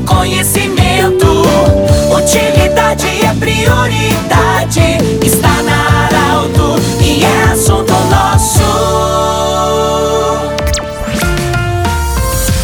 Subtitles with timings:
[0.00, 1.44] conhecimento.
[2.16, 4.98] Utilidade é prioridade.
[5.22, 8.64] Está na Arauto e é assunto nosso.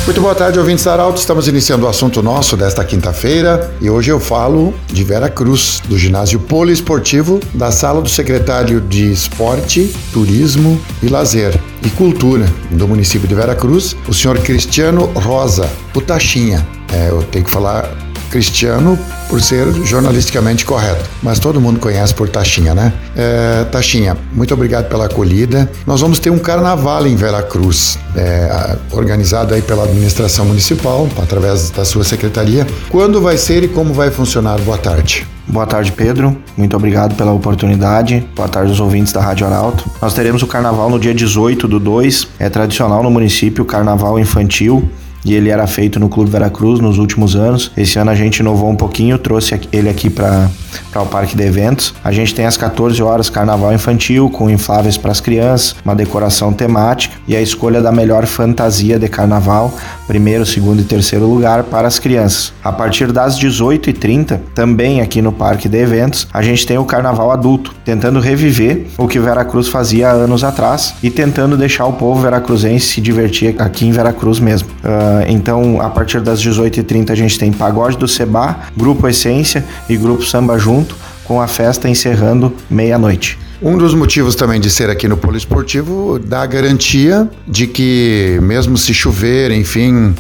[0.06, 1.20] Muito boa tarde, ouvintes da Arauto.
[1.20, 5.96] Estamos iniciando o assunto nosso desta quinta-feira e hoje eu falo de Vera Cruz, do
[5.96, 13.28] ginásio poliesportivo, da sala do secretário de Esporte, Turismo e Lazer e Cultura do município
[13.28, 16.79] de Vera Cruz, o senhor Cristiano Rosa, o Taxinha.
[16.92, 17.88] É, eu tenho que falar
[18.30, 22.92] Cristiano por ser jornalisticamente correto, mas todo mundo conhece por Taxinha, né?
[23.16, 25.70] É, Taxinha, muito obrigado pela acolhida.
[25.86, 31.84] Nós vamos ter um carnaval em Veracruz, é, organizado aí pela administração municipal, através da
[31.84, 32.66] sua secretaria.
[32.88, 34.60] Quando vai ser e como vai funcionar?
[34.60, 35.26] Boa tarde.
[35.46, 36.36] Boa tarde, Pedro.
[36.56, 38.24] Muito obrigado pela oportunidade.
[38.36, 39.90] Boa tarde aos ouvintes da Rádio Arauto.
[40.00, 42.28] Nós teremos o carnaval no dia 18 do 2.
[42.38, 44.88] É tradicional no município carnaval infantil
[45.24, 47.70] e ele era feito no Clube Veracruz nos últimos anos.
[47.76, 50.50] Esse ano a gente inovou um pouquinho, trouxe ele aqui para
[50.96, 51.94] o Parque de Eventos.
[52.02, 56.52] A gente tem às 14 horas carnaval infantil com infláveis para as crianças, uma decoração
[56.52, 59.72] temática e a escolha da melhor fantasia de carnaval,
[60.06, 62.52] primeiro, segundo e terceiro lugar para as crianças.
[62.62, 67.30] A partir das 18h30, também aqui no Parque de Eventos, a gente tem o carnaval
[67.30, 72.86] adulto, tentando reviver o que Veracruz fazia anos atrás e tentando deixar o povo veracruzense
[72.86, 74.68] se divertir aqui em Veracruz mesmo.
[74.84, 79.96] Uh, então, a partir das 18h30 a gente tem Pagode do Seba, Grupo Essência e
[79.96, 83.38] Grupo Samba Junto, com a festa encerrando meia-noite.
[83.62, 88.78] Um dos motivos também de ser aqui no Poliesportivo dá a garantia de que, mesmo
[88.78, 90.14] se chover, enfim,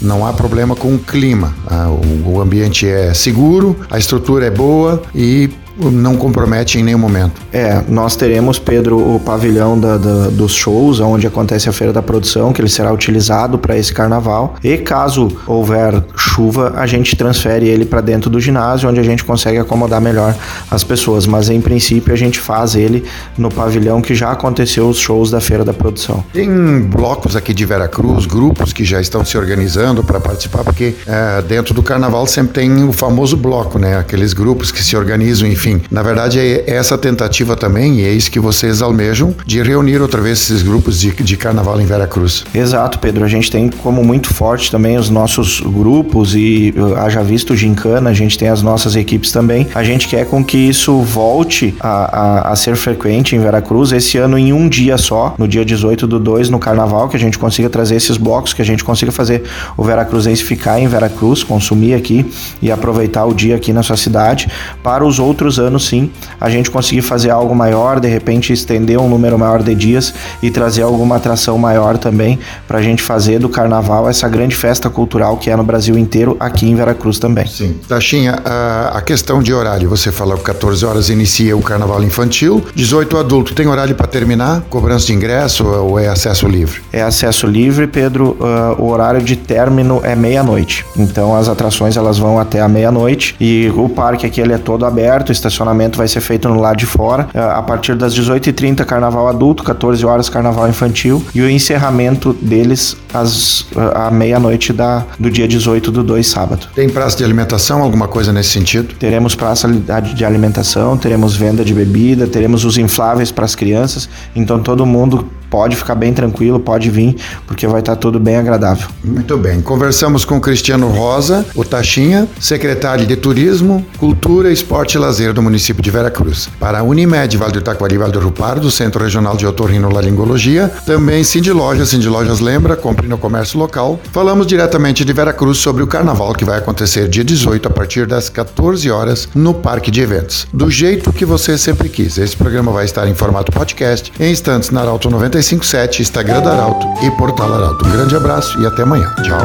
[0.00, 1.52] não há problema com o clima.
[1.66, 1.88] Ah,
[2.24, 7.40] o ambiente é seguro, a estrutura é boa e não compromete em nenhum momento.
[7.52, 12.02] É, nós teremos, Pedro, o pavilhão da, da, dos shows, onde acontece a Feira da
[12.02, 14.54] Produção, que ele será utilizado para esse carnaval.
[14.62, 19.24] E caso houver chuva, a gente transfere ele para dentro do ginásio, onde a gente
[19.24, 20.34] consegue acomodar melhor
[20.70, 21.26] as pessoas.
[21.26, 23.04] Mas em princípio a gente faz ele
[23.36, 26.24] no pavilhão que já aconteceu os shows da Feira da Produção.
[26.32, 31.42] Tem blocos aqui de Veracruz, grupos que já estão se organizando para participar, porque é,
[31.42, 33.98] dentro do carnaval sempre tem o famoso bloco, né?
[33.98, 38.12] Aqueles grupos que se organizam, enfim enfim, na verdade é essa tentativa também, e é
[38.12, 42.44] isso que vocês almejam, de reunir outra vez esses grupos de, de carnaval em Veracruz.
[42.54, 43.24] Exato, Pedro.
[43.24, 48.10] A gente tem como muito forte também os nossos grupos e uh, haja visto gincana,
[48.10, 49.66] a gente tem as nossas equipes também.
[49.74, 54.18] A gente quer com que isso volte a, a, a ser frequente em Veracruz esse
[54.18, 57.38] ano em um dia só, no dia 18 do 2, no carnaval, que a gente
[57.38, 59.44] consiga trazer esses blocos, que a gente consiga fazer
[59.78, 62.26] o veracruzense ficar em Veracruz, consumir aqui
[62.60, 64.48] e aproveitar o dia aqui na sua cidade.
[64.82, 66.10] Para os outros outros anos, sim,
[66.40, 70.50] a gente conseguir fazer algo maior, de repente estender um número maior de dias e
[70.50, 75.36] trazer alguma atração maior também para a gente fazer do carnaval essa grande festa cultural
[75.36, 77.46] que é no Brasil inteiro, aqui em Veracruz também.
[77.46, 77.76] Sim.
[77.88, 83.18] Taxinha, a, questão de horário, você falou que 14 horas inicia o carnaval infantil, 18
[83.18, 84.62] adulto, tem horário para terminar?
[84.70, 86.80] Cobrança de ingresso ou é acesso livre?
[86.92, 88.36] É acesso livre, Pedro.
[88.40, 90.84] Uh, o horário de término é meia-noite.
[90.96, 94.86] Então as atrações elas vão até a meia-noite e o parque aqui ele é todo
[94.86, 97.28] aberto, estacionamento vai ser feito no lado de fora.
[97.34, 101.24] É, a partir das 18h30, carnaval adulto, 14 horas, carnaval infantil.
[101.34, 106.68] E o encerramento deles às, à meia-noite da, do dia 18 do 2, sábado.
[106.74, 108.94] Tem praça de alimentação, alguma coisa nesse sentido?
[108.94, 109.68] Teremos praça
[110.14, 114.08] de alimentação, teremos venda de bebida, teremos os infláveis para as crianças.
[114.34, 117.14] Então todo mundo pode ficar bem tranquilo, pode vir,
[117.46, 118.88] porque vai estar tudo bem agradável.
[119.04, 119.60] Muito bem.
[119.60, 125.82] Conversamos com Cristiano Rosa, o Taxinha, secretário de Turismo, Cultura, Esporte e Lazer do município
[125.82, 126.48] de Veracruz.
[126.58, 131.24] Para a Unimed, Vale do Taquari, Vale do Rupar, do Centro Regional de Otorrinolaringologia, também
[131.24, 134.00] Cindy Lojas, Cindy Lojas lembra, compre no comércio local.
[134.12, 138.28] Falamos diretamente de Veracruz sobre o carnaval que vai acontecer dia 18 a partir das
[138.28, 140.46] 14 horas no Parque de Eventos.
[140.52, 142.16] Do jeito que você sempre quis.
[142.16, 146.52] Esse programa vai estar em formato podcast em instantes na Arauto 95 957, Instagram da
[146.52, 147.86] Arauto e Portal Arauto.
[147.86, 149.12] Um grande abraço e até amanhã.
[149.22, 149.40] Tchau.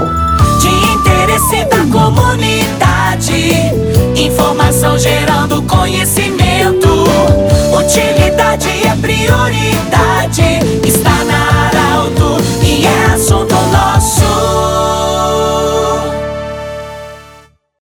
[0.60, 3.89] De interesse da comunidade,
[4.20, 6.88] informação gerando conhecimento.
[7.74, 9.09] Utilidade é.